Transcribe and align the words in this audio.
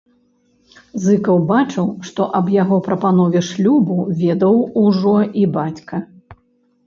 Зыкаў 1.03 1.37
бачыў, 1.51 1.87
што 2.07 2.21
аб 2.39 2.47
яго 2.55 2.79
прапанове 2.87 3.39
шлюбу 3.49 3.97
ведае 4.23 4.63
ўжо 4.85 5.15
і 5.43 5.45
бацька. 5.59 5.95